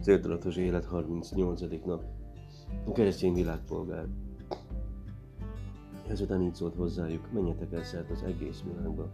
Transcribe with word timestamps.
Céltudatos 0.00 0.56
élet 0.56 0.84
38. 0.84 1.60
nap. 1.84 2.04
A 2.86 2.92
keresztény 2.92 3.34
világpolgár. 3.34 4.06
Ezután 6.08 6.42
így 6.42 6.54
szólt 6.54 6.74
hozzájuk, 6.74 7.32
menjetek 7.32 7.72
el 7.72 7.84
szert 7.84 8.10
az 8.10 8.22
egész 8.22 8.62
világba. 8.62 9.10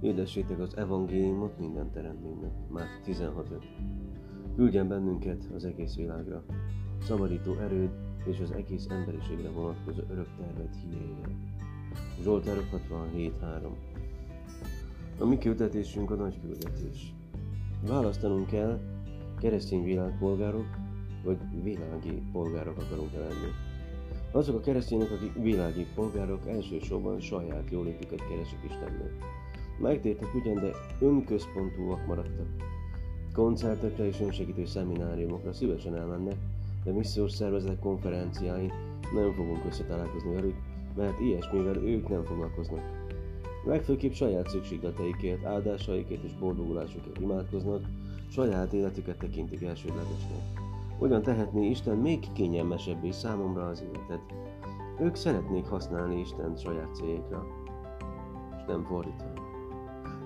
Hirdessétek 0.00 0.58
az 0.58 0.76
evangéliumot 0.76 1.58
minden 1.58 1.90
teremtménynek. 1.90 2.50
Már 2.68 2.86
16 3.04 3.48
Küldjen 4.56 4.88
bennünket 4.88 5.44
az 5.54 5.64
egész 5.64 5.94
világra. 5.94 6.44
Szabadító 7.02 7.52
erőd 7.52 7.90
és 8.24 8.40
az 8.40 8.50
egész 8.50 8.86
emberiségre 8.88 9.50
vonatkozó 9.50 10.02
örök 10.08 10.28
tervet 10.38 10.76
hírével. 10.82 11.30
Zsoltárok 12.22 12.64
67.3 12.90 13.68
A 15.18 15.24
mi 15.24 15.38
küldetésünk 15.38 16.10
a 16.10 16.14
nagy 16.14 16.40
küldetés. 16.40 17.14
Választanunk 17.86 18.46
kell, 18.46 18.80
keresztény 19.40 19.84
világpolgárok, 19.84 20.66
vagy 21.24 21.38
világi 21.62 22.22
polgárok 22.32 22.76
akarunk 22.78 23.12
lenni. 23.12 23.52
Azok 24.30 24.56
a 24.56 24.60
keresztények, 24.60 25.10
akik 25.10 25.42
világi 25.42 25.86
polgárok 25.94 26.48
elsősorban 26.48 27.20
saját 27.20 27.70
jólétüket 27.70 28.28
keresik 28.28 28.58
Istennek. 28.68 29.12
Megtértek 29.78 30.34
ugyan, 30.34 30.54
de 30.54 30.70
önközpontúak 31.00 32.06
maradtak. 32.06 32.46
Koncertekre 33.32 34.06
és 34.06 34.20
önsegítő 34.20 34.64
szemináriumokra 34.64 35.52
szívesen 35.52 35.96
elmennek, 35.96 36.36
de 36.84 36.92
missziós 36.92 37.32
szervezetek 37.32 37.78
konferenciáin 37.78 38.72
nem 39.14 39.32
fogunk 39.32 39.64
összetalálkozni 39.68 40.34
velük, 40.34 40.56
mert 40.96 41.20
ilyesmivel 41.20 41.76
ők 41.76 42.08
nem 42.08 42.24
foglalkoznak. 42.24 42.80
Legfőképp 43.64 44.12
saját 44.12 44.48
szükségleteikért, 44.48 45.44
áldásaikért 45.44 46.24
és 46.24 46.32
boldogulásukért 46.38 47.20
imádkoznak, 47.20 47.84
saját 48.28 48.72
életüket 48.72 49.18
tekintik 49.18 49.62
elsődlegesnek. 49.62 50.40
Hogyan 50.98 51.22
tehetné 51.22 51.68
Isten 51.68 51.96
még 51.96 52.32
kényelmesebbé 52.32 53.10
számomra 53.10 53.66
az 53.66 53.82
életet? 53.82 54.20
Ők 55.00 55.14
szeretnék 55.14 55.66
használni 55.66 56.20
Isten 56.20 56.56
saját 56.56 56.94
céljaikra, 56.94 57.46
és 58.56 58.62
nem 58.66 58.84
fordítva. 58.84 59.32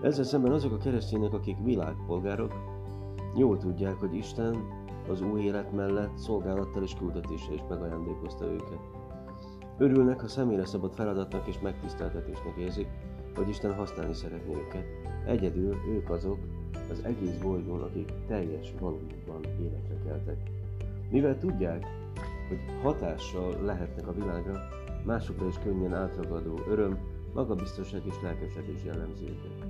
Ezzel 0.02 0.24
szemben 0.24 0.52
azok 0.52 0.72
a 0.72 0.78
keresztények, 0.78 1.32
akik 1.32 1.56
világpolgárok, 1.64 2.54
jól 3.36 3.58
tudják, 3.58 3.94
hogy 3.94 4.14
Isten 4.14 4.56
az 5.08 5.20
új 5.20 5.40
élet 5.40 5.72
mellett 5.72 6.18
szolgálattal 6.18 6.82
és 6.82 6.94
küldetéssel 6.94 7.54
is 7.54 7.60
megajándékozta 7.68 8.44
őket. 8.44 8.80
Örülnek, 9.78 10.20
ha 10.20 10.28
személyre 10.28 10.64
szabad 10.64 10.94
feladatnak 10.94 11.46
és 11.46 11.60
megtiszteltetésnek 11.60 12.56
érzik, 12.58 12.88
hogy 13.34 13.48
Isten 13.48 13.74
használni 13.74 14.14
szeretné 14.14 14.54
őket. 14.54 14.84
Egyedül 15.26 15.76
ők 15.88 16.10
azok 16.10 16.38
az 16.90 17.04
egész 17.04 17.38
bolygón, 17.42 17.80
akik 17.82 18.12
teljes 18.26 18.74
valóban 18.80 19.44
életre 19.60 19.94
keltek. 20.04 20.50
Mivel 21.10 21.38
tudják, 21.38 21.86
hogy 22.48 22.58
hatással 22.82 23.62
lehetnek 23.64 24.08
a 24.08 24.12
világra, 24.12 24.60
másokra 25.04 25.46
is 25.46 25.58
könnyen 25.58 25.94
átragadó 25.94 26.58
öröm, 26.68 26.98
magabiztosság 27.34 28.02
és 28.06 28.14
lelkesedés 28.22 28.84
jellemzi 28.84 29.24
őket. 29.24 29.66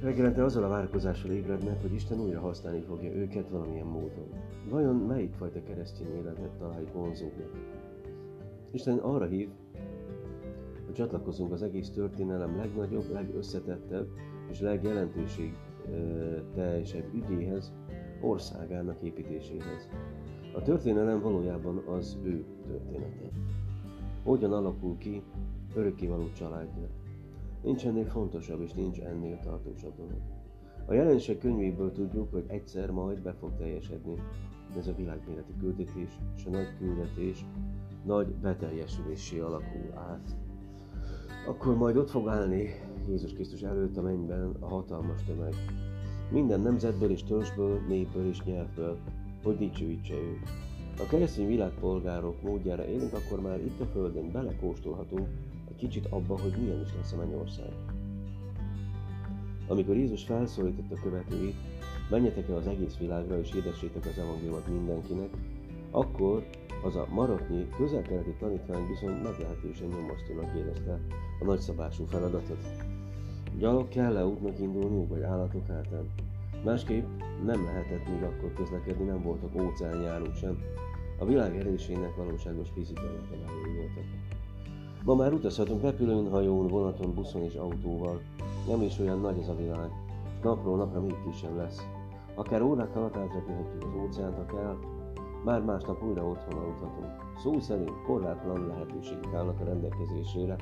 Reggelente 0.00 0.44
azzal 0.44 0.64
a 0.64 0.68
várakozással 0.68 1.30
ébrednek, 1.30 1.80
hogy 1.80 1.92
Isten 1.92 2.20
újra 2.20 2.40
használni 2.40 2.80
fogja 2.80 3.12
őket 3.12 3.48
valamilyen 3.48 3.86
módon. 3.86 4.28
Vajon 4.70 4.96
melyik 4.96 5.32
fajta 5.32 5.62
keresztény 5.62 6.16
életet 6.16 6.50
találjuk 6.58 6.92
vonzóbbnak? 6.92 7.50
Isten 8.70 8.98
arra 8.98 9.26
hív, 9.26 9.48
hogy 10.84 10.94
csatlakozunk 10.94 11.52
az 11.52 11.62
egész 11.62 11.90
történelem 11.90 12.56
legnagyobb, 12.56 13.12
legösszetettebb 13.12 14.08
és 14.50 14.60
legjelentőség 14.60 15.56
teljesebb 16.54 17.14
ügyéhez, 17.14 17.72
országának 18.20 19.02
építéséhez. 19.02 19.88
A 20.54 20.62
történelem 20.62 21.20
valójában 21.20 21.76
az 21.76 22.18
ő 22.22 22.44
története. 22.66 23.30
Hogyan 24.24 24.52
alakul 24.52 24.98
ki 24.98 25.22
örökkévaló 25.74 26.30
családja? 26.32 26.88
Nincs 27.62 27.86
ennél 27.86 28.06
fontosabb 28.06 28.60
és 28.60 28.72
nincs 28.72 29.00
ennél 29.00 29.38
tartósabb 29.38 29.96
dolog. 29.96 30.20
A 30.86 30.92
jelenség 30.92 31.38
könyvéből 31.38 31.92
tudjuk, 31.92 32.30
hogy 32.30 32.44
egyszer 32.46 32.90
majd 32.90 33.22
be 33.22 33.32
fog 33.32 33.56
teljesedni 33.56 34.14
ez 34.76 34.86
a 34.86 34.94
világméretű 34.94 35.52
küldetés, 35.60 36.18
és 36.36 36.44
a 36.46 36.50
nagy 36.50 36.76
küldetés 36.78 37.46
nagy 38.04 38.34
beteljesülésé 38.34 39.38
alakul 39.38 39.92
át. 39.94 40.36
Akkor 41.48 41.76
majd 41.76 41.96
ott 41.96 42.10
fog 42.10 42.28
állni 42.28 42.68
Jézus 43.10 43.32
Krisztus 43.32 43.62
előtt 43.62 43.96
a 43.96 44.02
mennyben 44.02 44.56
a 44.60 44.66
hatalmas 44.66 45.24
tömeg. 45.24 45.54
Minden 46.30 46.60
nemzetből 46.60 47.10
és 47.10 47.24
törzsből, 47.24 47.80
népből 47.88 48.28
és 48.28 48.42
nyelvből, 48.42 48.98
hogy 49.42 49.56
dicsőítse 49.56 50.14
őt. 50.14 50.48
A 50.98 51.06
keresztény 51.08 51.46
világpolgárok 51.46 52.42
módjára 52.42 52.86
élünk, 52.86 53.12
akkor 53.12 53.40
már 53.40 53.60
itt 53.60 53.80
a 53.80 53.84
Földön 53.84 54.32
belekóstolhatunk 54.32 55.28
egy 55.68 55.76
kicsit 55.76 56.06
abba, 56.06 56.40
hogy 56.40 56.54
milyen 56.60 56.80
is 56.80 56.94
lesz 56.96 57.12
a 57.12 57.16
mennyország. 57.16 57.72
Amikor 59.68 59.96
Jézus 59.96 60.24
felszólította 60.24 61.00
követőit, 61.02 61.56
menjetek 62.10 62.48
el 62.48 62.56
az 62.56 62.66
egész 62.66 62.96
világra 62.96 63.38
és 63.38 63.52
édessétek 63.54 64.06
az 64.06 64.18
evangéliumot 64.18 64.68
mindenkinek, 64.68 65.30
akkor 65.90 66.46
az 66.84 66.96
a 66.96 67.06
maroknyi, 67.10 67.68
közel-keleti 67.76 68.34
tanítvány 68.38 68.86
viszont 68.86 69.22
meglehetősen 69.22 69.88
nyomasztónak 69.88 70.56
érezte 70.56 71.00
a 71.40 71.44
nagyszabású 71.44 72.04
feladatot. 72.04 72.89
Gyalog 73.58 73.88
kell-e 73.88 74.26
útnak 74.26 74.58
indulni, 74.58 75.06
vagy 75.06 75.22
állatok 75.22 75.66
hátán? 75.66 76.10
Másképp 76.64 77.06
nem 77.44 77.64
lehetett 77.64 78.08
még 78.08 78.22
akkor 78.22 78.52
közlekedni, 78.52 79.04
nem 79.04 79.22
voltak 79.22 79.62
óceánjárók 79.62 80.34
sem. 80.34 80.58
A 81.18 81.24
világ 81.24 81.56
erésének 81.56 82.16
valóságos 82.16 82.68
fizikai 82.74 83.04
akadályai 83.04 83.76
voltak. 83.76 84.04
Ma 85.04 85.14
már 85.14 85.32
utazhatunk 85.32 85.82
repülőn, 85.82 86.30
hajón, 86.30 86.68
vonaton, 86.68 87.14
buszon 87.14 87.42
és 87.42 87.54
autóval. 87.54 88.20
Nem 88.68 88.82
is 88.82 88.98
olyan 88.98 89.20
nagy 89.20 89.38
ez 89.38 89.48
a 89.48 89.56
világ, 89.56 89.90
és 90.36 90.42
napról 90.42 90.76
napra 90.76 91.00
még 91.00 91.16
kisebb 91.24 91.56
lesz. 91.56 91.86
Akár 92.34 92.62
órák 92.62 92.96
alatt 92.96 93.16
átrepülhetjük 93.16 93.82
az 93.82 94.02
óceánt, 94.02 94.36
ha 94.36 94.46
kell, 94.46 94.76
már 95.44 95.62
másnap 95.62 96.02
újra 96.02 96.24
otthon 96.24 96.58
aludhatunk. 96.58 97.12
Szó 97.42 97.58
szerint 97.58 98.02
korlátlan 98.06 98.66
lehetőségek 98.66 99.34
állnak 99.34 99.60
a 99.60 99.64
rendelkezésére. 99.64 100.56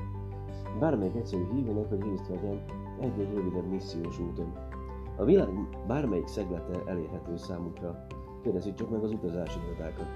Bármelyik 0.80 1.14
egyszerű 1.14 1.42
hívónak, 1.54 1.88
hogy 1.88 2.02
részt 2.02 2.28
vegyen 2.28 2.64
egy-egy 3.00 3.34
rövidebb 3.34 3.70
missziós 3.70 4.20
úton. 4.20 4.52
A 5.16 5.24
világ 5.24 5.48
bármelyik 5.86 6.26
szeglete 6.26 6.82
elérhető 6.86 7.36
számukra. 7.36 8.06
Kérdezzük 8.42 8.74
csak 8.74 8.90
meg 8.90 9.02
az 9.02 9.10
utazási 9.10 9.58
irodákat. 9.66 10.06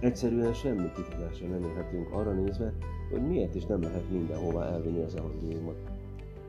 Egyszerűen 0.00 0.52
semmi 0.52 0.90
kifogásra 0.94 1.46
nem 1.46 1.62
érhetünk 1.62 2.12
arra 2.12 2.32
nézve, 2.32 2.72
hogy 3.10 3.22
miért 3.26 3.54
is 3.54 3.66
nem 3.66 3.82
lehet 3.82 4.10
mindenhová 4.10 4.66
elvinni 4.66 5.02
az 5.02 5.16
evangéliumot. 5.16 5.76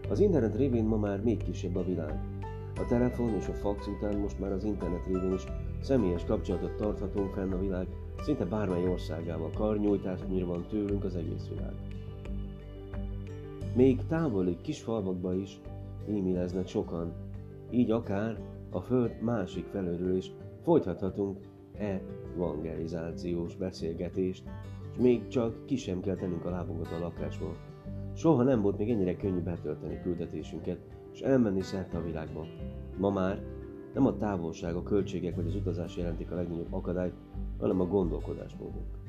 Az 0.09 0.19
internet 0.19 0.55
révén 0.55 0.85
ma 0.85 0.97
már 0.97 1.21
még 1.21 1.43
kisebb 1.43 1.75
a 1.75 1.83
világ. 1.83 2.19
A 2.75 2.85
telefon 2.87 3.29
és 3.29 3.47
a 3.47 3.53
fax 3.53 3.87
után 3.87 4.17
most 4.19 4.39
már 4.39 4.51
az 4.51 4.63
internet 4.63 5.05
révén 5.05 5.33
is 5.33 5.43
személyes 5.81 6.25
kapcsolatot 6.25 6.75
tarthatunk 6.75 7.33
fenn 7.33 7.51
a 7.51 7.59
világ 7.59 7.87
szinte 8.21 8.45
bármely 8.45 8.87
országával. 8.87 9.49
Karnyújtásnyira 9.55 10.45
van 10.45 10.65
tőlünk 10.69 11.03
az 11.03 11.15
egész 11.15 11.47
világ. 11.49 11.73
Még 13.75 14.05
távoli 14.07 14.57
kis 14.61 14.81
falvakba 14.81 15.33
is 15.33 15.61
e-maileznek 16.07 16.67
sokan, 16.67 17.13
így 17.69 17.91
akár 17.91 18.39
a 18.69 18.79
föld 18.79 19.21
másik 19.21 19.65
felőről 19.65 20.15
is 20.15 20.31
folytathatunk 20.63 21.37
evangelizációs 21.77 23.55
beszélgetést, 23.55 24.43
és 24.91 24.97
még 24.97 25.27
csak 25.27 25.65
ki 25.65 25.75
sem 25.75 25.99
kell 25.99 26.15
tennünk 26.15 26.45
a 26.45 26.49
lábunkat 26.49 26.91
a 26.91 26.99
lakásból. 26.99 27.55
Soha 28.15 28.43
nem 28.43 28.61
volt 28.61 28.77
még 28.77 28.89
ennyire 28.89 29.15
könnyű 29.15 29.39
betölteni 29.39 30.01
küldetésünket, 30.01 30.79
és 31.13 31.19
elmenni 31.19 31.61
szerte 31.61 31.97
a 31.97 32.03
világba. 32.03 32.45
Ma 32.97 33.09
már 33.09 33.43
nem 33.93 34.05
a 34.05 34.17
távolság, 34.17 34.75
a 34.75 34.83
költségek 34.83 35.35
vagy 35.35 35.47
az 35.47 35.55
utazás 35.55 35.97
jelentik 35.97 36.31
a 36.31 36.35
legnagyobb 36.35 36.73
akadályt, 36.73 37.13
hanem 37.59 37.79
a 37.79 37.87
gondolkodásmódunk. 37.87 39.01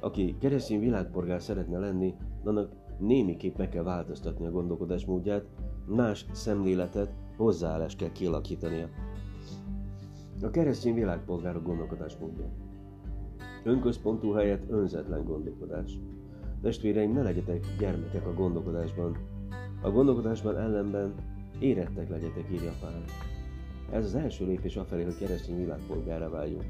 Aki 0.00 0.36
keresztény 0.40 0.80
világpolgár 0.80 1.42
szeretne 1.42 1.78
lenni, 1.78 2.14
annak 2.44 2.70
némiképp 2.98 3.56
meg 3.56 3.68
kell 3.68 3.82
változtatni 3.82 4.46
a 4.46 4.50
gondolkodásmódját, 4.50 5.44
más 5.86 6.26
szemléletet, 6.32 7.12
hozzáállást 7.36 7.98
kell 7.98 8.12
kialakítania. 8.12 8.88
A 10.42 10.50
keresztény 10.50 10.94
világpolgárok 10.94 11.64
gondolkodásmódja. 11.64 12.44
Önközpontú 13.64 14.32
helyett 14.32 14.70
önzetlen 14.70 15.24
gondolkodás. 15.24 15.98
Testvéreim, 16.62 17.12
ne 17.12 17.22
legyetek 17.22 17.66
gyermekek 17.78 18.26
a 18.26 18.34
gondolkodásban. 18.34 19.16
A 19.82 19.90
gondolkodásban 19.90 20.58
ellenben 20.58 21.14
érettek 21.58 22.08
legyetek, 22.08 22.44
írja 22.52 22.72
Pál. 22.80 23.04
Ez 23.90 24.04
az 24.04 24.14
első 24.14 24.46
lépés 24.46 24.76
afelé, 24.76 25.04
hogy 25.04 25.18
keresztény 25.18 25.56
világpolgára 25.56 26.30
váljunk. 26.30 26.64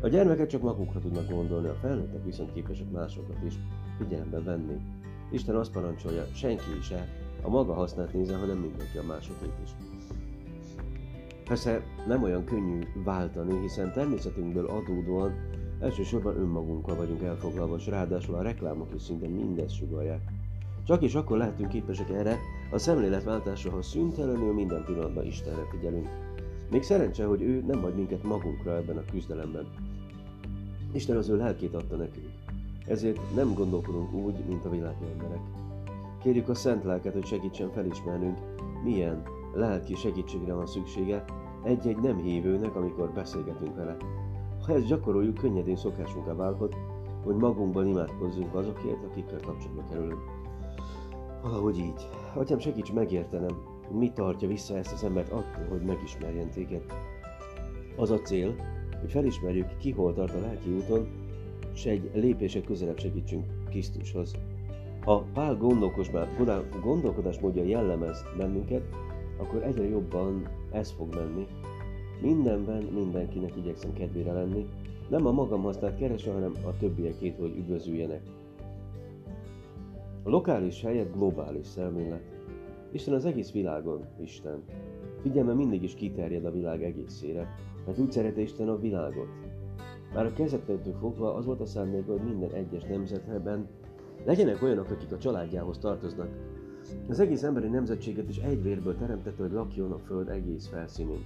A 0.00 0.08
gyermekek 0.08 0.46
csak 0.46 0.62
magukra 0.62 1.00
tudnak 1.00 1.28
gondolni, 1.28 1.68
a 1.68 1.74
felnőttek 1.74 2.24
viszont 2.24 2.52
képesek 2.52 2.90
másokat 2.90 3.44
is 3.46 3.54
figyelembe 3.98 4.42
venni. 4.42 4.76
Isten 5.30 5.54
azt 5.56 5.72
parancsolja, 5.72 6.26
senki 6.34 6.76
is 6.78 6.90
el 6.90 7.08
a 7.42 7.48
maga 7.48 7.74
hasznát 7.74 8.12
nézze, 8.12 8.36
hanem 8.36 8.56
mindenki 8.56 8.98
a 8.98 9.06
másokét 9.06 9.52
is. 9.64 9.70
Persze 11.44 11.82
nem 12.06 12.22
olyan 12.22 12.44
könnyű 12.44 12.80
váltani, 13.04 13.60
hiszen 13.60 13.92
természetünkből 13.92 14.66
adódóan 14.66 15.32
elsősorban 15.80 16.36
önmagunkkal 16.36 16.96
vagyunk 16.96 17.22
elfoglalva, 17.22 17.76
és 17.76 17.86
ráadásul 17.86 18.34
a 18.34 18.42
reklámok 18.42 18.94
is 18.94 19.02
szinte 19.02 19.28
mindezt 19.28 19.74
sugalják. 19.74 20.20
Csak 20.86 21.02
és 21.02 21.14
akkor 21.14 21.36
lehetünk 21.36 21.68
képesek 21.68 22.10
erre 22.10 22.36
a 22.70 22.78
szemléletváltásra, 22.78 23.70
ha 23.70 23.82
szüntelenül 23.82 24.52
minden 24.52 24.84
pillanatban 24.84 25.26
Istenre 25.26 25.62
figyelünk. 25.70 26.08
Még 26.70 26.82
szerencse, 26.82 27.24
hogy 27.24 27.42
ő 27.42 27.64
nem 27.66 27.80
hagy 27.80 27.94
minket 27.94 28.22
magunkra 28.22 28.76
ebben 28.76 28.96
a 28.96 29.04
küzdelemben. 29.10 29.66
Isten 30.92 31.16
az 31.16 31.28
ő 31.28 31.36
lelkét 31.36 31.74
adta 31.74 31.96
nekünk. 31.96 32.28
Ezért 32.90 33.34
nem 33.34 33.54
gondolkodunk 33.54 34.12
úgy, 34.12 34.44
mint 34.48 34.64
a 34.64 34.70
világi 34.70 35.04
emberek. 35.12 35.40
Kérjük 36.22 36.48
a 36.48 36.54
szent 36.54 36.84
lelket, 36.84 37.12
hogy 37.12 37.24
segítsen 37.24 37.70
felismernünk, 37.70 38.38
milyen 38.84 39.22
lelki 39.54 39.94
segítségre 39.94 40.54
van 40.54 40.66
szüksége 40.66 41.24
egy-egy 41.62 41.96
nem 41.96 42.16
hívőnek, 42.16 42.76
amikor 42.76 43.10
beszélgetünk 43.10 43.76
vele. 43.76 43.96
Ha 44.66 44.74
ezt 44.74 44.86
gyakoroljuk, 44.86 45.34
könnyedén 45.34 45.76
szokásunká 45.76 46.32
válhat, 46.32 46.76
hogy 47.24 47.34
magunkban 47.34 47.86
imádkozzunk 47.86 48.54
azokért, 48.54 49.04
akikkel 49.10 49.40
kapcsolatba 49.40 49.82
kerülünk. 49.90 50.20
Valahogy 51.42 51.78
így. 51.78 52.08
Atyám, 52.34 52.58
segíts 52.58 52.92
megértenem, 52.92 53.62
mi 53.90 54.12
tartja 54.12 54.48
vissza 54.48 54.76
ezt 54.76 54.92
az 54.92 55.04
embert 55.04 55.32
attól, 55.32 55.66
hogy 55.68 55.82
megismerjen 55.82 56.50
téged. 56.50 56.82
Az 57.96 58.10
a 58.10 58.18
cél, 58.18 58.54
hogy 59.00 59.10
felismerjük, 59.10 59.76
ki 59.76 59.90
hol 59.90 60.14
tart 60.14 60.34
a 60.34 60.40
lelki 60.40 60.70
úton, 60.70 61.19
és 61.80 61.86
egy 61.86 62.10
lépések 62.14 62.64
közelebb 62.64 62.98
segítsünk 62.98 63.44
Krisztushoz. 63.68 64.34
Ha 65.04 65.24
Pál 65.32 65.56
gondolkodásmódja 66.82 67.64
jellemez 67.64 68.24
bennünket, 68.36 68.82
akkor 69.36 69.62
egyre 69.62 69.88
jobban 69.88 70.48
ez 70.72 70.90
fog 70.90 71.14
menni. 71.14 71.46
Mindenben 72.20 72.82
mindenkinek 72.82 73.56
igyekszem 73.56 73.92
kedvére 73.92 74.32
lenni, 74.32 74.66
nem 75.08 75.26
a 75.26 75.32
magam 75.32 75.62
használt 75.62 75.96
keresve, 75.96 76.32
hanem 76.32 76.52
a 76.64 76.76
többiekét, 76.78 77.36
hogy 77.38 77.56
üdvözüljenek. 77.56 78.22
A 80.22 80.28
lokális 80.28 80.82
helyett 80.82 81.14
globális 81.14 81.66
szemlélet. 81.66 82.22
Isten 82.92 83.14
az 83.14 83.24
egész 83.24 83.52
világon 83.52 84.04
Isten. 84.22 84.62
Figyelme 85.22 85.52
mindig 85.52 85.82
is 85.82 85.94
kiterjed 85.94 86.44
a 86.44 86.52
világ 86.52 86.82
egészére, 86.82 87.56
mert 87.86 87.98
úgy 87.98 88.12
szereti 88.12 88.40
Isten 88.40 88.68
a 88.68 88.78
világot. 88.78 89.28
Már 90.14 90.26
a 90.26 90.32
kezdetektől 90.32 90.94
fogva 91.00 91.34
az 91.34 91.44
volt 91.44 91.60
a 91.60 91.66
szándék, 91.66 92.06
hogy 92.06 92.22
minden 92.22 92.52
egyes 92.52 92.82
nemzetben 92.82 93.68
legyenek 94.24 94.62
olyanok, 94.62 94.90
akik 94.90 95.12
a 95.12 95.18
családjához 95.18 95.78
tartoznak. 95.78 96.28
Az 97.08 97.20
egész 97.20 97.42
emberi 97.42 97.68
nemzetséget 97.68 98.28
is 98.28 98.38
egy 98.38 98.62
vérből 98.62 98.96
teremtette, 98.96 99.42
hogy 99.42 99.52
lakjon 99.52 99.92
a 99.92 99.98
föld 99.98 100.28
egész 100.28 100.68
felszínén. 100.68 101.24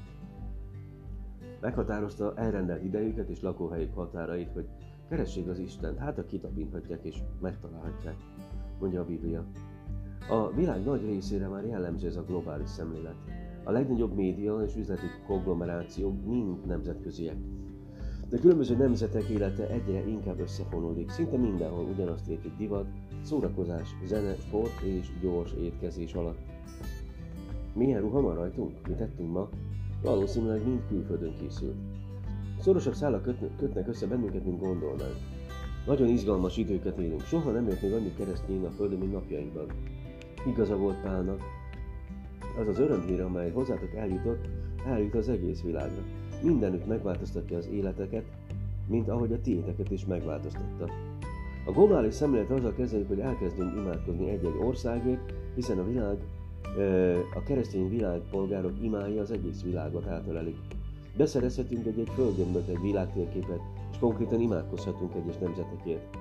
Meghatározta 1.60 2.32
elrendelt 2.36 2.84
idejüket 2.84 3.28
és 3.28 3.40
lakóhelyük 3.40 3.94
határait, 3.94 4.52
hogy 4.52 4.66
keressék 5.08 5.48
az 5.48 5.58
Istent, 5.58 5.98
hát 5.98 6.18
a 6.18 6.26
kitapinthatják 6.26 7.04
és 7.04 7.22
megtalálhatják 7.40 8.16
mondja 8.80 9.00
a 9.00 9.04
Biblia. 9.04 9.44
A 10.28 10.50
világ 10.50 10.84
nagy 10.84 11.04
részére 11.04 11.48
már 11.48 11.64
jellemző 11.64 12.06
ez 12.06 12.16
a 12.16 12.24
globális 12.24 12.68
szemlélet. 12.68 13.16
A 13.64 13.70
legnagyobb 13.70 14.14
média 14.14 14.62
és 14.62 14.76
üzleti 14.76 15.06
konglomerációk 15.26 16.24
mind 16.24 16.66
nemzetköziek. 16.66 17.36
De 18.28 18.38
különböző 18.38 18.76
nemzetek 18.76 19.28
élete 19.28 19.68
egyre 19.68 20.06
inkább 20.08 20.40
összefonódik, 20.40 21.10
szinte 21.10 21.36
mindenhol 21.36 21.84
ugyanazt 21.84 22.28
értik 22.28 22.56
divat, 22.56 22.86
szórakozás, 23.22 23.88
zene, 24.04 24.34
sport 24.34 24.80
és 24.80 25.06
gyors 25.20 25.52
étkezés 25.52 26.14
alatt. 26.14 26.38
Milyen 27.74 28.00
ruha 28.00 28.20
van 28.20 28.34
rajtunk? 28.34 28.88
Mit 28.88 28.96
tettünk 28.96 29.32
ma? 29.32 29.48
Valószínűleg 30.02 30.66
mind 30.66 30.80
külföldön 30.88 31.34
készült. 31.40 31.76
Szorosabb 32.60 32.94
szálak 32.94 33.34
kötnek 33.56 33.88
össze 33.88 34.06
bennünket, 34.06 34.44
mint 34.44 34.60
gondolnánk. 34.60 35.16
Nagyon 35.86 36.08
izgalmas 36.08 36.56
időket 36.56 36.98
élünk. 36.98 37.20
Soha 37.22 37.50
nem 37.50 37.68
jött 37.68 37.82
még 37.82 37.92
annyi 37.92 38.12
keresztény 38.16 38.64
a 38.64 38.70
Földön, 38.70 38.98
mint 38.98 39.12
napjainkban. 39.12 39.66
Igaza 40.46 40.76
volt 40.76 41.00
Pálnak. 41.02 41.40
Az 42.60 42.68
az 42.68 42.78
örömhír, 42.78 43.20
amely 43.20 43.50
hozzátok 43.50 43.94
eljutott, 43.94 44.48
eljut 44.86 45.14
az 45.14 45.28
egész 45.28 45.62
világra. 45.62 46.02
Mindenütt 46.44 46.86
megváltoztatja 46.86 47.56
az 47.56 47.68
életeket, 47.72 48.24
mint 48.86 49.08
ahogy 49.08 49.32
a 49.32 49.40
tiéteket 49.40 49.90
is 49.90 50.06
megváltoztatta. 50.06 50.88
A 51.66 51.70
globális 51.70 52.14
szemlélet 52.14 52.50
azzal 52.50 52.72
kezdődik, 52.72 53.08
hogy 53.08 53.20
elkezdünk 53.20 53.76
imádkozni 53.76 54.28
egy-egy 54.28 54.58
országért, 54.62 55.32
hiszen 55.54 55.78
a 55.78 55.84
világ, 55.84 56.18
a 57.34 57.42
keresztény 57.42 57.88
világpolgárok 57.88 58.72
imái 58.82 59.18
az 59.18 59.30
egész 59.30 59.62
világot 59.62 60.06
átölelik. 60.06 60.56
Beszerezhetünk 61.16 61.86
egy-egy 61.86 62.10
földgömböt, 62.14 62.68
egy 62.68 62.80
világtérképet, 62.80 63.60
és 63.90 63.98
konkrétan 63.98 64.40
imádkozhatunk 64.40 65.14
egyes 65.14 65.38
nemzetekért. 65.38 66.16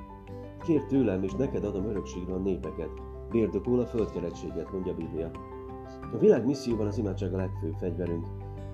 Kér 0.65 0.83
tőlem, 0.83 1.23
és 1.23 1.33
neked 1.33 1.63
adom 1.63 1.85
örökségre 1.85 2.33
a 2.33 2.37
népeket, 2.37 2.89
bérdokul 3.31 3.79
a 3.79 3.85
földkeretséget, 3.85 4.71
mondja 4.71 4.91
a 4.91 4.95
Biblia. 4.95 5.31
A 6.13 6.17
világ 6.17 6.45
misszióban 6.45 6.87
az 6.87 6.97
imádság 6.97 7.33
a 7.33 7.37
legfőbb 7.37 7.75
fegyverünk. 7.79 8.25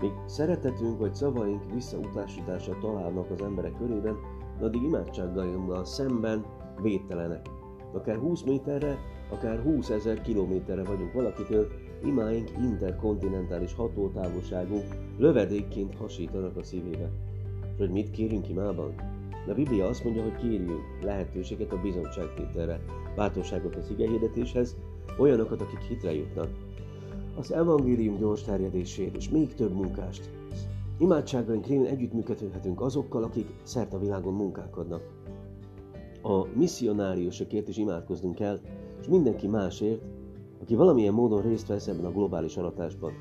Míg 0.01 0.11
szeretetünk 0.25 0.99
vagy 0.99 1.15
szavaink 1.15 1.73
visszautasítása 1.73 2.77
találnak 2.81 3.31
az 3.31 3.41
emberek 3.41 3.77
körében, 3.77 4.17
addig 4.61 4.81
imádsággal 4.81 5.85
szemben 5.85 6.45
védtelenek. 6.81 7.49
Akár 7.93 8.15
20 8.15 8.43
méterre, 8.43 8.97
akár 9.31 9.59
20 9.59 9.89
ezer 9.89 10.21
kilométerre 10.21 10.83
vagyunk 10.83 11.13
valakitől, 11.13 11.67
imáink 12.03 12.51
interkontinentális 12.57 13.73
hatótávolságú 13.73 14.77
lövedékként 15.17 15.95
hasítanak 15.95 16.57
a 16.57 16.63
szívébe 16.63 17.09
hogy 17.79 17.89
mit 17.89 18.11
kérünk 18.11 18.49
imában? 18.49 18.95
De 19.45 19.51
a 19.51 19.55
Biblia 19.55 19.87
azt 19.87 20.03
mondja, 20.03 20.23
hogy 20.23 20.35
kérjünk 20.35 20.81
lehetőséget 21.01 21.71
a 21.71 21.81
bizonyságtételre, 21.81 22.79
bátorságot 23.15 23.75
az 23.75 23.89
igehirdetéshez, 23.89 24.75
olyanokat, 25.17 25.61
akik 25.61 25.79
hitre 25.79 26.13
jutnak. 26.13 26.47
Az 27.39 27.51
evangélium 27.53 28.17
gyors 28.17 28.41
terjedését 28.41 29.15
és 29.15 29.29
még 29.29 29.53
több 29.53 29.73
munkást. 29.73 30.29
Imádságaink 30.97 31.65
révén 31.65 31.85
együttműködhetünk 31.85 32.81
azokkal, 32.81 33.23
akik 33.23 33.47
szert 33.63 33.93
a 33.93 33.99
világon 33.99 34.33
munkálkodnak. 34.33 35.01
A 36.21 36.45
misszionáriusokért 36.55 37.67
is 37.67 37.77
imádkoznunk 37.77 38.35
kell, 38.35 38.59
és 38.99 39.07
mindenki 39.07 39.47
másért, 39.47 40.01
aki 40.61 40.75
valamilyen 40.75 41.13
módon 41.13 41.41
részt 41.41 41.67
vesz 41.67 41.87
ebben 41.87 42.05
a 42.05 42.11
globális 42.11 42.57
aratásban. 42.57 43.13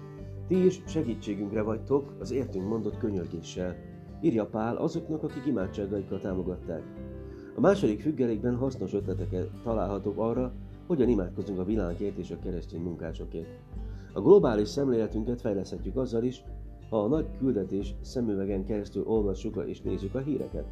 Ti 0.46 0.64
is 0.64 0.82
segítségünkre 0.86 1.62
vagytok 1.62 2.14
az 2.20 2.30
értünk 2.30 2.68
mondott 2.68 2.98
könyörgéssel, 2.98 3.76
írja 4.20 4.46
Pál 4.46 4.76
azoknak, 4.76 5.22
akik 5.22 5.46
imádságaikkal 5.46 6.20
támogatták. 6.20 6.82
A 7.56 7.60
második 7.60 8.00
függelékben 8.00 8.56
hasznos 8.56 8.92
ötleteket 8.92 9.50
találhatók 9.62 10.18
arra, 10.18 10.52
hogyan 10.86 11.08
imádkozunk 11.08 11.58
a 11.58 11.64
világért 11.64 12.18
és 12.18 12.30
a 12.30 12.38
keresztény 12.38 12.80
munkásokért. 12.80 13.58
A 14.18 14.20
globális 14.20 14.68
szemléletünket 14.68 15.40
fejleszthetjük 15.40 15.96
azzal 15.96 16.22
is, 16.22 16.44
ha 16.90 17.02
a 17.02 17.08
nagy 17.08 17.26
küldetés 17.38 17.94
szemüvegen 18.00 18.64
keresztül 18.64 19.04
olvassuk 19.06 19.64
és 19.66 19.80
nézzük 19.80 20.14
a 20.14 20.18
híreket. 20.18 20.64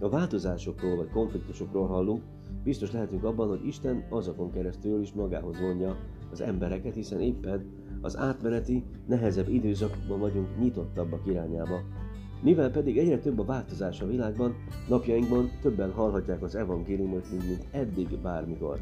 A 0.00 0.08
változásokról 0.08 0.96
vagy 0.96 1.10
konfliktusokról 1.10 1.86
hallunk, 1.86 2.22
biztos 2.64 2.92
lehetünk 2.92 3.24
abban, 3.24 3.48
hogy 3.48 3.66
Isten 3.66 4.06
azokon 4.10 4.50
keresztül 4.50 5.00
is 5.00 5.12
magához 5.12 5.60
vonja 5.60 5.96
az 6.32 6.40
embereket, 6.40 6.94
hiszen 6.94 7.20
éppen 7.20 7.66
az 8.00 8.16
átmeneti, 8.16 8.84
nehezebb 9.06 9.48
időszakban 9.48 10.20
vagyunk 10.20 10.58
nyitottabbak 10.58 11.26
irányába, 11.26 11.80
mivel 12.42 12.70
pedig 12.70 12.98
egyre 12.98 13.18
több 13.18 13.38
a 13.38 13.44
változás 13.44 14.00
a 14.00 14.06
világban, 14.06 14.54
napjainkban 14.88 15.50
többen 15.62 15.92
hallhatják 15.92 16.42
az 16.42 16.54
evangéliumot, 16.54 17.30
mint, 17.30 17.66
eddig 17.70 18.18
bármikor. 18.22 18.80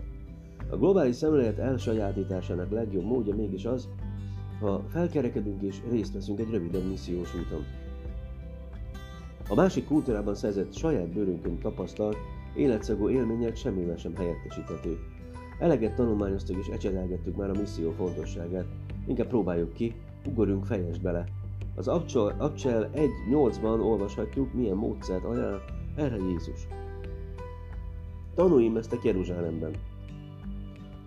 A 0.72 0.76
globális 0.76 1.16
szemlélet 1.16 1.58
elsajátításának 1.58 2.70
legjobb 2.70 3.04
módja 3.04 3.34
mégis 3.34 3.64
az, 3.64 3.88
ha 4.60 4.82
felkerekedünk 4.88 5.62
és 5.62 5.76
részt 5.90 6.12
veszünk 6.12 6.40
egy 6.40 6.50
rövidebb 6.50 6.88
missziós 6.88 7.34
úton. 7.34 7.64
A 9.48 9.54
másik 9.54 9.86
kultúrában 9.86 10.34
szerzett 10.34 10.74
saját 10.74 11.08
bőrünkön 11.08 11.58
tapasztalt, 11.58 12.16
életszagú 12.56 13.08
élmények 13.08 13.56
semmivel 13.56 13.96
sem 13.96 14.16
helyettesíthető. 14.16 14.98
Eleget 15.58 15.94
tanulmányoztuk 15.94 16.58
és 16.58 16.66
ecsedelgettük 16.66 17.36
már 17.36 17.50
a 17.50 17.58
misszió 17.58 17.90
fontosságát, 17.90 18.66
inkább 19.06 19.28
próbáljuk 19.28 19.72
ki, 19.72 19.94
ugorjunk 20.26 20.64
fejest 20.64 21.00
bele, 21.00 21.24
az 21.74 21.88
Abcsel 21.88 22.90
1.8-ban 22.94 23.80
olvashatjuk, 23.80 24.52
milyen 24.52 24.76
módszert 24.76 25.24
ajánl 25.24 25.60
erre 25.96 26.16
Jézus. 26.16 26.66
Tanuljam 28.34 28.76
ezt 28.76 28.92
a 28.92 28.98
Jeruzsálemben, 29.02 29.72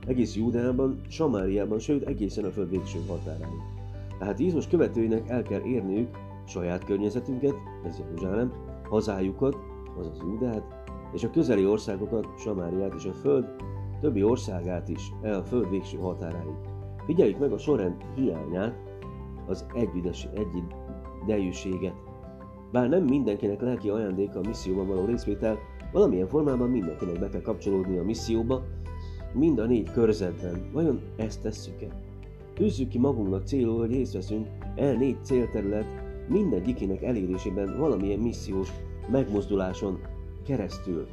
egész 0.05 0.35
Júdeában, 0.35 1.01
Samáriában, 1.07 1.79
sőt 1.79 2.07
egészen 2.07 2.45
a 2.45 2.51
föld 2.51 2.69
végső 2.69 2.99
határáig. 3.07 3.61
Tehát 4.19 4.39
Jézus 4.39 4.67
követőinek 4.67 5.29
el 5.29 5.43
kell 5.43 5.61
érniük 5.61 6.09
saját 6.45 6.83
környezetünket, 6.83 7.55
ez 7.85 7.99
Jeruzsálem, 7.99 8.51
hazájukat, 8.89 9.57
azaz 9.97 10.19
Júdeát, 10.19 10.63
és 11.13 11.23
a 11.23 11.29
közeli 11.29 11.65
országokat, 11.65 12.27
Samáriát 12.37 12.93
és 12.93 13.05
a 13.05 13.13
föld 13.13 13.45
többi 14.01 14.23
országát 14.23 14.89
is 14.89 15.11
el 15.21 15.39
a 15.39 15.43
föld 15.43 15.69
végső 15.69 15.97
határáig. 15.97 16.55
Figyeljük 17.05 17.39
meg 17.39 17.51
a 17.51 17.57
sorrend 17.57 17.95
hiányát, 18.15 18.75
az 19.47 19.65
együttes, 19.73 20.27
egyidejűséget. 20.33 21.95
Bár 22.71 22.89
nem 22.89 23.03
mindenkinek 23.03 23.61
lelki 23.61 23.89
ajándéka 23.89 24.39
a 24.39 24.47
misszióban 24.47 24.87
való 24.87 25.05
részvétel, 25.05 25.57
valamilyen 25.91 26.27
formában 26.27 26.69
mindenkinek 26.69 27.19
be 27.19 27.29
kell 27.29 27.41
kapcsolódni 27.41 27.97
a 27.97 28.03
misszióba, 28.03 28.63
mind 29.35 29.59
a 29.59 29.65
négy 29.65 29.91
körzetben. 29.91 30.69
Vajon 30.71 30.99
ezt 31.15 31.41
tesszük-e? 31.41 31.87
Tűzzük 32.53 32.89
ki 32.89 32.97
magunknak 32.97 33.45
célul, 33.45 33.77
hogy 33.77 33.91
részt 33.91 34.13
veszünk 34.13 34.47
el 34.75 34.93
négy 34.93 35.17
célterület 35.23 35.85
mindegyikének 36.29 37.03
elérésében 37.03 37.77
valamilyen 37.77 38.19
missziós 38.19 38.69
megmozduláson 39.11 39.99
keresztül. 40.45 41.07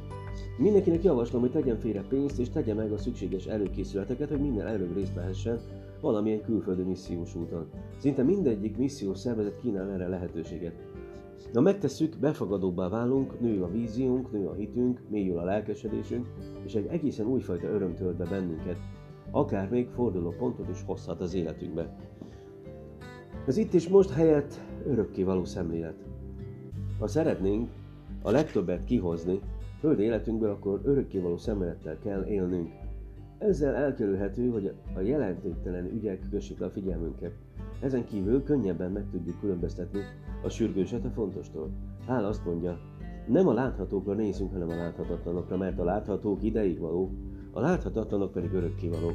Mindenkinek 0.57 1.03
javaslom, 1.03 1.41
hogy 1.41 1.51
tegyen 1.51 1.79
félre 1.79 2.01
pénzt 2.09 2.39
és 2.39 2.49
tegye 2.49 2.73
meg 2.73 2.91
a 2.91 2.97
szükséges 2.97 3.45
előkészületeket, 3.45 4.29
hogy 4.29 4.39
minden 4.39 4.67
előbb 4.67 4.95
részt 4.95 5.13
vehessen 5.13 5.59
valamilyen 6.03 6.41
külföldi 6.41 6.83
missziós 6.83 7.35
úton. 7.35 7.69
Szinte 7.97 8.23
mindegyik 8.23 8.77
missziós 8.77 9.17
szervezet 9.17 9.59
kínál 9.61 9.91
erre 9.91 10.07
lehetőséget. 10.07 10.73
Ha 11.53 11.61
megtesszük, 11.61 12.17
befogadóbbá 12.19 12.89
válunk, 12.89 13.39
nő 13.39 13.63
a 13.63 13.71
víziónk, 13.71 14.31
nő 14.31 14.47
a 14.47 14.53
hitünk, 14.53 15.01
mélyül 15.09 15.37
a 15.37 15.43
lelkesedésünk, 15.43 16.27
és 16.65 16.73
egy 16.73 16.85
egészen 16.85 17.25
újfajta 17.25 17.67
öröm 17.67 17.95
tölt 17.95 18.15
be 18.15 18.25
bennünket, 18.25 18.77
akár 19.31 19.69
még 19.69 19.87
forduló 19.89 20.29
pontot 20.29 20.69
is 20.69 20.83
hozhat 20.85 21.21
az 21.21 21.33
életünkbe. 21.33 21.95
Ez 23.47 23.57
itt 23.57 23.73
is 23.73 23.87
most 23.87 24.09
helyett 24.09 24.61
való 25.23 25.43
szemlélet. 25.45 26.03
Ha 26.99 27.07
szeretnénk 27.07 27.69
a 28.21 28.31
legtöbbet 28.31 28.83
kihozni 28.83 29.39
föld 29.79 29.99
életünkből, 29.99 30.49
akkor 30.49 30.81
való 31.21 31.37
szemlélettel 31.37 31.99
kell 31.99 32.25
élnünk. 32.25 32.82
Ezzel 33.47 33.75
elkerülhető, 33.75 34.49
hogy 34.49 34.73
a 34.95 34.99
jelentéktelen 34.99 35.85
ügyek 35.85 36.19
kössék 36.29 36.61
a 36.61 36.69
figyelmünket. 36.69 37.31
Ezen 37.81 38.05
kívül 38.05 38.43
könnyebben 38.43 38.91
meg 38.91 39.05
tudjuk 39.11 39.39
különböztetni 39.39 39.99
a 40.43 40.49
sürgőset 40.49 41.05
a 41.05 41.09
fontostól. 41.09 41.69
Hál 42.07 42.25
azt 42.25 42.45
mondja, 42.45 42.79
nem 43.27 43.47
a 43.47 43.53
láthatókra 43.53 44.13
nézünk, 44.13 44.51
hanem 44.51 44.69
a 44.69 44.75
láthatatlanokra, 44.75 45.57
mert 45.57 45.79
a 45.79 45.83
láthatók 45.83 46.43
ideig 46.43 46.79
való, 46.79 47.11
a 47.51 47.59
láthatatlanok 47.59 48.31
pedig 48.31 48.53
örökké 48.53 48.87
való. 48.87 49.11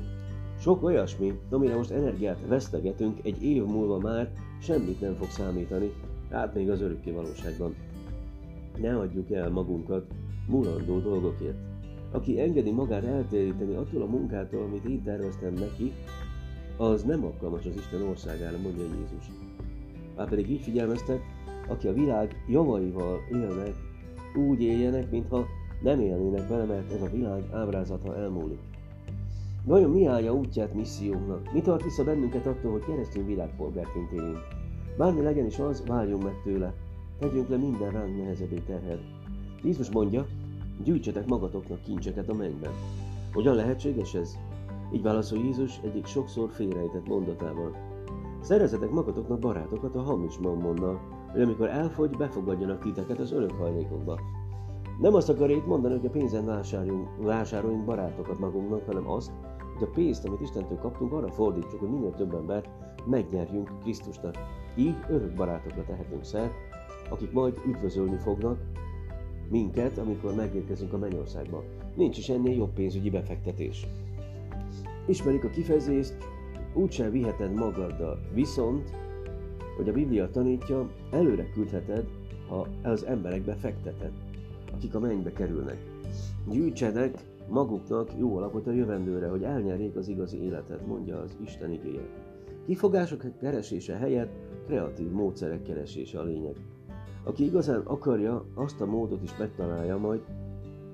Sok 0.58 0.82
olyasmi, 0.82 1.38
amire 1.50 1.76
most 1.76 1.90
energiát 1.90 2.46
vesztegetünk, 2.46 3.18
egy 3.22 3.42
év 3.42 3.64
múlva 3.64 3.98
már 3.98 4.32
semmit 4.60 5.00
nem 5.00 5.14
fog 5.14 5.28
számítani, 5.28 5.92
hát 6.30 6.54
még 6.54 6.70
az 6.70 6.80
örökké 6.80 7.10
valóságban. 7.10 7.74
Ne 8.80 8.98
adjuk 8.98 9.30
el 9.30 9.50
magunkat 9.50 10.06
mulandó 10.48 10.98
dolgokért. 10.98 11.67
Aki 12.10 12.40
engedi 12.40 12.70
magát 12.70 13.04
eltéríteni 13.04 13.74
attól 13.74 14.02
a 14.02 14.06
munkától, 14.06 14.62
amit 14.62 14.84
én 14.84 15.02
terveztem 15.02 15.52
neki, 15.52 15.92
az 16.76 17.02
nem 17.02 17.24
alkalmas 17.24 17.66
az 17.66 17.76
Isten 17.76 18.02
országára, 18.02 18.58
mondja 18.58 18.82
Jézus. 18.82 19.30
Már 20.16 20.28
pedig 20.28 20.50
így 20.50 20.60
figyelmeztet, 20.60 21.20
aki 21.68 21.86
a 21.86 21.92
világ 21.92 22.44
javaival 22.48 23.18
élnek, 23.32 23.74
úgy 24.36 24.62
éljenek, 24.62 25.10
mintha 25.10 25.46
nem 25.82 26.00
élnének 26.00 26.48
vele, 26.48 26.64
mert 26.64 26.92
ez 26.92 27.02
a 27.02 27.10
világ 27.10 27.44
ábrázata 27.52 28.16
elmúlik. 28.16 28.58
Vajon 29.64 29.90
mi 29.90 30.06
állja 30.06 30.34
útját 30.34 30.74
missziónknak? 30.74 31.52
Mi 31.52 31.60
tart 31.60 31.82
vissza 31.82 32.04
bennünket 32.04 32.46
attól, 32.46 32.72
hogy 32.72 32.84
keresztény 32.84 33.26
világpolgárként 33.26 34.12
éljünk? 34.12 34.38
Bármi 34.96 35.22
legyen 35.22 35.46
is 35.46 35.58
az, 35.58 35.82
váljunk 35.86 36.22
meg 36.22 36.40
tőle. 36.44 36.74
Tegyünk 37.18 37.48
le 37.48 37.56
minden 37.56 37.90
ránk 37.90 38.16
nehezedő 38.16 38.62
terhet. 38.66 39.00
Jézus 39.62 39.90
mondja, 39.90 40.26
gyűjtsetek 40.84 41.26
magatoknak 41.26 41.82
kincseket 41.82 42.28
a 42.28 42.34
mennyben. 42.34 42.72
Hogyan 43.32 43.54
lehetséges 43.54 44.14
ez? 44.14 44.38
Így 44.92 45.02
válaszol 45.02 45.38
Jézus 45.38 45.80
egyik 45.84 46.06
sokszor 46.06 46.50
félrejtett 46.50 47.06
mondatával. 47.06 47.76
Szerezetek 48.40 48.90
magatoknak 48.90 49.38
barátokat 49.38 49.94
a 49.94 50.02
hamis 50.02 50.38
mammonnal, 50.38 51.00
hogy 51.32 51.40
amikor 51.40 51.68
elfogy, 51.68 52.10
befogadjanak 52.10 52.82
titeket 52.82 53.18
az 53.18 53.32
örök 53.32 53.52
hajlékokba. 53.52 54.20
Nem 55.00 55.14
azt 55.14 55.28
akarja 55.28 55.56
itt 55.56 55.66
mondani, 55.66 55.96
hogy 55.96 56.06
a 56.06 56.10
pénzen 56.10 56.44
vásároljunk, 56.44 57.08
vásároljunk 57.22 57.84
barátokat 57.84 58.38
magunknak, 58.38 58.86
hanem 58.86 59.10
azt, 59.10 59.32
hogy 59.74 59.88
a 59.88 59.90
pénzt, 59.94 60.24
amit 60.24 60.40
Istentől 60.40 60.78
kaptunk, 60.78 61.12
arra 61.12 61.28
fordítsuk, 61.28 61.80
hogy 61.80 61.90
minél 61.90 62.14
több 62.14 62.34
embert 62.34 62.68
megnyerjünk 63.06 63.70
Krisztusnak. 63.80 64.34
Így 64.76 64.96
örök 65.08 65.34
barátokra 65.34 65.84
tehetünk 65.84 66.24
szert, 66.24 66.52
akik 67.10 67.32
majd 67.32 67.60
üdvözölni 67.66 68.16
fognak 68.16 68.58
minket, 69.50 69.98
amikor 69.98 70.34
megérkezünk 70.34 70.92
a 70.92 70.98
mennyországba. 70.98 71.64
Nincs 71.94 72.18
is 72.18 72.28
ennél 72.28 72.56
jobb 72.56 72.72
pénzügyi 72.72 73.10
befektetés. 73.10 73.86
Ismerik 75.06 75.44
a 75.44 75.50
kifejezést, 75.50 76.16
úgysem 76.74 77.10
viheted 77.10 77.54
magaddal. 77.54 78.20
Viszont, 78.34 78.90
hogy 79.76 79.88
a 79.88 79.92
Biblia 79.92 80.30
tanítja, 80.30 80.90
előre 81.10 81.50
küldheted, 81.50 82.04
ha 82.48 82.66
az 82.82 83.04
emberekbe 83.04 83.54
fekteted, 83.54 84.12
akik 84.72 84.94
a 84.94 84.98
mennybe 85.00 85.32
kerülnek. 85.32 85.78
Gyűjtsenek 86.50 87.18
maguknak 87.48 88.10
jó 88.18 88.36
alapot 88.36 88.66
a 88.66 88.72
jövendőre, 88.72 89.28
hogy 89.28 89.42
elnyerjék 89.42 89.96
az 89.96 90.08
igazi 90.08 90.42
életet, 90.42 90.86
mondja 90.86 91.18
az 91.18 91.36
Isten 91.44 91.72
igéje. 91.72 92.08
Kifogások 92.66 93.24
keresése 93.40 93.96
helyett 93.96 94.32
kreatív 94.66 95.10
módszerek 95.10 95.62
keresése 95.62 96.18
a 96.18 96.24
lényeg. 96.24 96.56
Aki 97.28 97.44
igazán 97.44 97.80
akarja, 97.80 98.44
azt 98.54 98.80
a 98.80 98.86
módot 98.86 99.22
is 99.22 99.36
megtalálja 99.36 99.98
majd, 99.98 100.20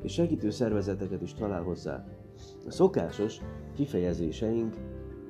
és 0.02 0.12
segítő 0.12 0.50
szervezeteket 0.50 1.22
is 1.22 1.34
talál 1.34 1.62
hozzá. 1.62 2.06
A 2.66 2.70
szokásos 2.70 3.40
kifejezéseink 3.74 4.76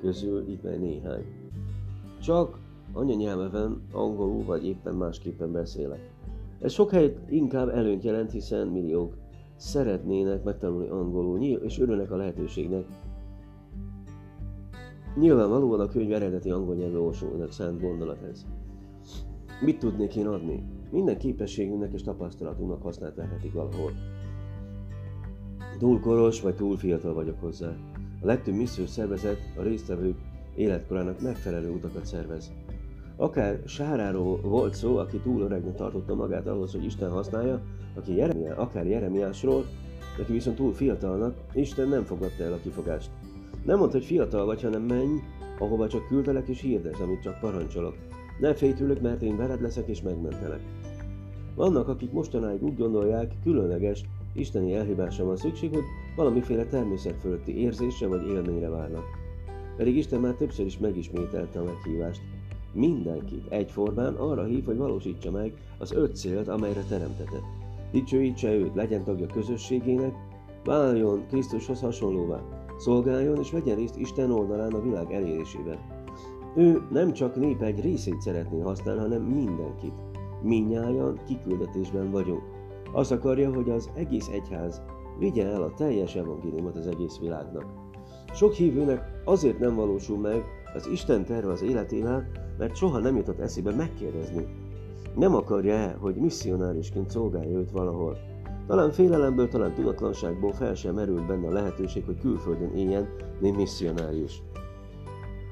közül 0.01 0.47
itt 0.47 0.63
meg 0.63 0.79
néhány. 0.79 1.25
Csak 2.21 2.59
anyanyelveven, 2.93 3.81
angolul 3.91 4.43
vagy 4.43 4.65
éppen 4.65 4.95
másképpen 4.95 5.51
beszélek. 5.51 6.11
Ez 6.61 6.71
sok 6.71 6.91
helyet 6.91 7.19
inkább 7.29 7.69
előnyt 7.69 8.03
jelent, 8.03 8.31
hiszen 8.31 8.67
milliók 8.67 9.17
szeretnének 9.55 10.43
megtanulni 10.43 10.87
angolul, 10.87 11.43
és 11.43 11.79
örülnek 11.79 12.11
a 12.11 12.15
lehetőségnek. 12.15 12.85
Nyilvánvalóan 15.15 15.79
a 15.79 15.87
könyv 15.87 16.13
eredeti 16.13 16.51
angol 16.51 16.75
nyelvű 16.75 16.95
olvasónak 16.95 17.51
szánt 17.51 17.81
gondolat 17.81 18.21
ez. 18.21 18.45
Mit 19.61 19.79
tudnék 19.79 20.15
én 20.15 20.27
adni? 20.27 20.63
Minden 20.95 21.17
képességünknek 21.17 21.93
és 21.93 22.01
tapasztalatunknak 22.03 22.81
hasznát 22.81 23.15
vehetik 23.15 23.53
valahol. 23.53 23.91
Túl 25.79 25.99
koros 25.99 26.41
vagy 26.41 26.55
túl 26.55 26.77
fiatal 26.77 27.13
vagyok 27.13 27.39
hozzá. 27.39 27.67
A 28.21 28.25
legtöbb 28.25 28.55
missziós 28.55 28.89
szervezet 28.89 29.37
a 29.57 29.61
résztvevők 29.61 30.17
életkorának 30.55 31.21
megfelelő 31.21 31.71
utakat 31.71 32.05
szervez. 32.05 32.51
Akár 33.15 33.61
Sáráról 33.65 34.41
volt 34.41 34.73
szó, 34.73 34.97
aki 34.97 35.17
túl 35.17 35.41
öregnek 35.41 35.75
tartotta 35.75 36.15
magát 36.15 36.47
ahhoz, 36.47 36.71
hogy 36.71 36.85
Isten 36.85 37.09
használja, 37.09 37.61
aki 37.95 38.15
Jeremiá, 38.15 38.53
akár 38.53 38.87
Jeremiásról, 38.87 39.65
aki 40.19 40.31
viszont 40.31 40.55
túl 40.55 40.73
fiatalnak, 40.73 41.35
Isten 41.53 41.87
nem 41.87 42.03
fogadta 42.03 42.43
el 42.43 42.53
a 42.53 42.59
kifogást. 42.59 43.09
Nem 43.65 43.77
mondta, 43.77 43.97
hogy 43.97 44.05
fiatal 44.05 44.45
vagy, 44.45 44.61
hanem 44.61 44.81
menj, 44.81 45.19
ahova 45.59 45.87
csak 45.87 46.07
küldelek 46.07 46.47
és 46.47 46.61
hirdesd, 46.61 47.01
amit 47.01 47.21
csak 47.21 47.39
parancsolok. 47.39 47.95
Ne 48.39 48.53
félj 48.53 48.73
tőlük, 48.73 49.01
mert 49.01 49.21
én 49.21 49.37
veled 49.37 49.61
leszek 49.61 49.87
és 49.87 50.01
megmentelek. 50.01 50.61
Vannak, 51.55 51.87
akik 51.87 52.11
mostanáig 52.11 52.63
úgy 52.63 52.77
gondolják, 52.77 53.33
különleges, 53.43 54.03
isteni 54.33 54.73
elhívásra 54.73 55.25
van 55.25 55.37
szükség, 55.37 55.69
hogy 55.69 55.83
valamiféle 56.15 56.65
természet 56.65 57.17
fölötti 57.21 57.59
érzésre 57.59 58.07
vagy 58.07 58.27
élményre 58.27 58.69
várnak. 58.69 59.03
Pedig 59.77 59.95
Isten 59.95 60.19
már 60.19 60.33
többször 60.33 60.65
is 60.65 60.77
megismételte 60.77 61.59
a 61.59 61.63
meghívást. 61.63 62.21
Mindenkit 62.73 63.47
egyformán 63.49 64.15
arra 64.15 64.43
hív, 64.43 64.65
hogy 64.65 64.77
valósítsa 64.77 65.31
meg 65.31 65.53
az 65.77 65.91
öt 65.91 66.15
célt, 66.15 66.47
amelyre 66.47 66.81
teremtetett. 66.89 67.43
Dicsőítse 67.91 68.53
őt, 68.53 68.75
legyen 68.75 69.03
tagja 69.03 69.27
közösségének, 69.27 70.15
váljon 70.63 71.25
Krisztushoz 71.27 71.81
hasonlóvá, 71.81 72.41
szolgáljon 72.77 73.39
és 73.39 73.51
vegyen 73.51 73.75
részt 73.75 73.97
Isten 73.97 74.31
oldalán 74.31 74.73
a 74.73 74.81
világ 74.81 75.13
elérésében. 75.13 75.77
Ő 76.55 76.81
nem 76.91 77.13
csak 77.13 77.35
nép 77.35 77.61
egy 77.61 77.81
részét 77.81 78.21
szeretné 78.21 78.59
használni, 78.59 79.01
hanem 79.01 79.21
mindenkit. 79.21 80.04
Minnyáján 80.45 81.19
kiküldetésben 81.27 82.11
vagyunk. 82.11 82.41
Azt 82.91 83.11
akarja, 83.11 83.53
hogy 83.53 83.69
az 83.69 83.89
egész 83.95 84.27
egyház 84.27 84.81
vigye 85.19 85.45
el 85.45 85.61
a 85.61 85.73
teljes 85.73 86.15
evangéliumot 86.15 86.75
az 86.75 86.87
egész 86.87 87.17
világnak. 87.17 87.65
Sok 88.33 88.53
hívőnek 88.53 89.21
azért 89.23 89.59
nem 89.59 89.75
valósul 89.75 90.17
meg 90.17 90.43
az 90.73 90.87
Isten 90.87 91.25
terve 91.25 91.51
az 91.51 91.61
életével, 91.61 92.27
mert 92.57 92.75
soha 92.75 92.99
nem 92.99 93.15
jutott 93.15 93.39
eszébe 93.39 93.75
megkérdezni. 93.75 94.47
Nem 95.15 95.35
akarja-e, 95.35 95.97
hogy 95.99 96.15
misszionárisként 96.15 97.09
szolgálja 97.09 97.57
őt 97.57 97.71
valahol? 97.71 98.17
Talán 98.67 98.91
félelemből, 98.91 99.47
talán 99.47 99.73
tudatlanságból 99.73 100.51
fel 100.51 100.75
sem 100.75 100.95
merül 100.95 101.25
benne 101.25 101.47
a 101.47 101.51
lehetőség, 101.51 102.05
hogy 102.05 102.19
külföldön 102.19 102.75
éljen, 102.75 103.07
mint 103.39 103.57
misszionárius. 103.57 104.41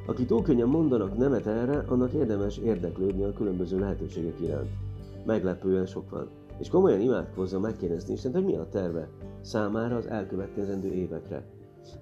Aki 0.06 0.26
túl 0.26 0.42
könnyen 0.42 0.68
mondanak 0.68 1.18
nemet 1.18 1.46
erre, 1.46 1.84
annak 1.88 2.14
érdemes 2.14 2.58
érdeklődni 2.58 3.24
a 3.24 3.34
különböző 3.34 3.80
lehetőségek 3.80 4.40
iránt. 4.40 4.70
Meglepően 5.26 5.86
sok 5.86 6.10
van. 6.10 6.30
És 6.60 6.70
komolyan 6.70 7.02
imádkozza 7.02 7.60
megkérdezni 7.60 8.14
Istent, 8.14 8.34
hogy 8.34 8.46
mi 8.46 8.56
a 8.56 8.68
terve 8.70 9.10
számára 9.42 9.96
az 9.96 10.08
elkövetkezendő 10.08 10.88
évekre. 10.92 11.46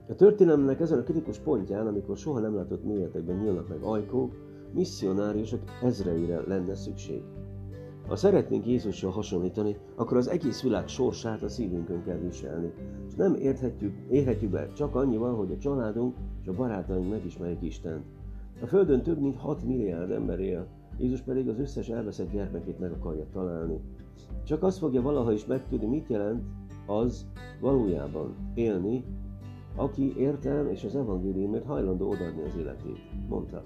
A 0.09 0.15
történelemnek 0.15 0.79
ezen 0.79 0.99
a 0.99 1.03
kritikus 1.03 1.39
pontján, 1.39 1.87
amikor 1.87 2.17
soha 2.17 2.39
nem 2.39 2.55
látott 2.55 2.83
méretekben 2.83 3.35
nyílnak 3.35 3.69
meg 3.69 3.81
ajkók, 3.81 4.33
misszionáriusok 4.73 5.59
ezreire 5.83 6.41
lenne 6.47 6.75
szükség. 6.75 7.23
Ha 8.11 8.17
szeretnénk 8.17 8.65
Jézussal 8.65 9.11
hasonlítani, 9.11 9.77
akkor 9.95 10.17
az 10.17 10.27
egész 10.27 10.61
világ 10.61 10.87
sorsát 10.87 11.43
a 11.43 11.49
szívünkön 11.49 12.03
kell 12.03 12.17
viselni. 12.17 12.71
És 13.07 13.15
nem 13.15 13.35
érthetjük, 13.35 13.93
érhetjük 14.09 14.51
be 14.51 14.67
csak 14.73 14.95
annyival, 14.95 15.35
hogy 15.35 15.51
a 15.51 15.57
családunk 15.57 16.15
és 16.41 16.47
a 16.47 16.53
barátaink 16.53 17.09
megismerjék 17.09 17.61
Istent. 17.61 18.03
A 18.61 18.65
Földön 18.65 19.01
több 19.01 19.19
mint 19.19 19.37
6 19.37 19.63
milliárd 19.63 20.11
ember 20.11 20.39
él, 20.39 20.67
Jézus 20.97 21.21
pedig 21.21 21.47
az 21.47 21.59
összes 21.59 21.89
elveszett 21.89 22.31
gyermekét 22.31 22.79
meg 22.79 22.91
akarja 22.91 23.25
találni. 23.33 23.79
Csak 24.43 24.63
azt 24.63 24.77
fogja 24.77 25.01
valaha 25.01 25.31
is 25.31 25.45
megtudni, 25.45 25.87
mit 25.87 26.07
jelent 26.07 26.43
az 26.85 27.25
valójában 27.59 28.35
élni, 28.53 29.03
aki 29.75 30.17
értelem 30.17 30.67
és 30.67 30.83
az 30.83 30.95
evangéliumért 30.95 31.65
hajlandó 31.65 32.09
odaadni 32.09 32.43
az 32.43 32.55
életét, 32.59 32.99
mondta. 33.29 33.63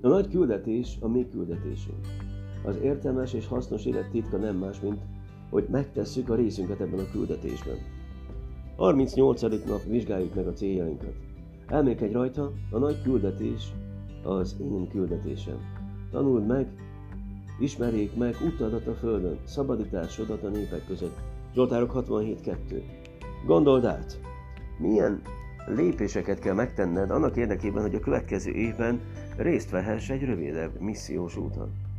A 0.00 0.08
nagy 0.08 0.28
küldetés 0.28 0.98
a 1.00 1.08
mi 1.08 1.28
küldetésünk. 1.28 2.29
Az 2.64 2.76
értelmes 2.82 3.32
és 3.32 3.46
hasznos 3.46 3.84
élet 3.84 4.10
titka 4.10 4.36
nem 4.36 4.56
más, 4.56 4.80
mint 4.80 5.00
hogy 5.50 5.66
megtesszük 5.70 6.28
a 6.28 6.34
részünket 6.34 6.80
ebben 6.80 6.98
a 6.98 7.10
küldetésben. 7.12 7.76
38. 8.76 9.40
nap 9.40 9.82
vizsgáljuk 9.82 10.34
meg 10.34 10.46
a 10.46 10.52
céljainkat. 10.52 11.14
Elmélkedj 11.66 12.12
rajta, 12.12 12.52
a 12.70 12.78
nagy 12.78 13.02
küldetés 13.02 13.72
az 14.22 14.56
én 14.60 14.88
küldetésem. 14.88 15.58
Tanuld 16.10 16.46
meg, 16.46 16.68
ismerjék 17.58 18.16
meg 18.16 18.36
utadat 18.46 18.86
a 18.86 18.94
földön, 18.94 19.38
szabadításodat 19.44 20.42
a 20.42 20.48
népek 20.48 20.86
között. 20.86 21.16
Zsoltárok 21.54 21.92
67.2. 21.94 22.82
Gondold 23.46 23.84
át, 23.84 24.20
milyen 24.78 25.22
lépéseket 25.66 26.38
kell 26.38 26.54
megtenned 26.54 27.10
annak 27.10 27.36
érdekében, 27.36 27.82
hogy 27.82 27.94
a 27.94 28.00
következő 28.00 28.50
évben 28.50 29.00
részt 29.36 29.70
vehess 29.70 30.10
egy 30.10 30.22
rövidebb 30.22 30.80
missziós 30.80 31.36
úton. 31.36 31.89